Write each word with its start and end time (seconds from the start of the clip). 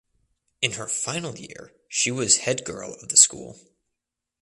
In 0.63 0.71
her 0.71 0.87
final 0.87 1.35
year 1.37 1.73
she 1.87 2.09
was 2.09 2.37
head 2.37 2.65
girl 2.65 2.95
of 3.03 3.09
the 3.09 3.17
school. 3.17 3.59